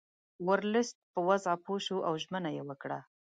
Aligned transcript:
ورلسټ 0.47 0.97
په 1.13 1.19
وضع 1.27 1.53
پوه 1.63 1.77
شو 1.85 1.97
او 2.07 2.13
ژمنه 2.23 2.49
یې 2.55 2.63
وکړه. 2.69 2.99